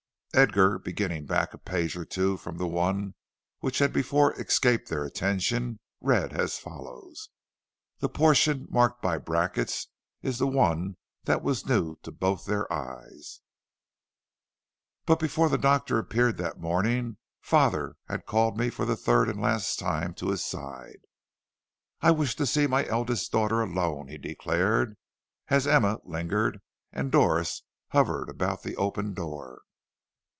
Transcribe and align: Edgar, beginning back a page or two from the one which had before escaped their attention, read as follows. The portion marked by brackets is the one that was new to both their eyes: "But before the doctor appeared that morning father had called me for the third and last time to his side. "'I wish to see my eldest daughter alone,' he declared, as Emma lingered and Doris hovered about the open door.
Edgar, 0.33 0.79
beginning 0.79 1.25
back 1.25 1.53
a 1.53 1.57
page 1.57 1.97
or 1.97 2.05
two 2.05 2.37
from 2.37 2.57
the 2.57 2.65
one 2.65 3.15
which 3.59 3.79
had 3.79 3.91
before 3.91 4.31
escaped 4.39 4.87
their 4.87 5.03
attention, 5.03 5.81
read 5.99 6.31
as 6.31 6.57
follows. 6.57 7.27
The 7.99 8.07
portion 8.07 8.65
marked 8.69 9.01
by 9.01 9.17
brackets 9.17 9.87
is 10.21 10.39
the 10.39 10.47
one 10.47 10.95
that 11.25 11.43
was 11.43 11.65
new 11.65 11.97
to 12.03 12.13
both 12.13 12.45
their 12.45 12.71
eyes: 12.71 13.41
"But 15.05 15.19
before 15.19 15.49
the 15.49 15.57
doctor 15.57 15.99
appeared 15.99 16.37
that 16.37 16.57
morning 16.61 17.17
father 17.41 17.97
had 18.07 18.25
called 18.25 18.57
me 18.57 18.69
for 18.69 18.85
the 18.85 18.95
third 18.95 19.27
and 19.27 19.41
last 19.41 19.79
time 19.79 20.13
to 20.13 20.29
his 20.29 20.45
side. 20.45 20.99
"'I 21.99 22.11
wish 22.11 22.35
to 22.37 22.45
see 22.45 22.67
my 22.67 22.87
eldest 22.87 23.33
daughter 23.33 23.59
alone,' 23.61 24.07
he 24.07 24.17
declared, 24.17 24.95
as 25.49 25.67
Emma 25.67 25.99
lingered 26.05 26.59
and 26.93 27.11
Doris 27.11 27.63
hovered 27.89 28.29
about 28.29 28.63
the 28.63 28.77
open 28.77 29.13
door. 29.13 29.63